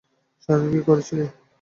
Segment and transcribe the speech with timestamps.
[0.43, 1.25] সারাদিন কী করেছিলে?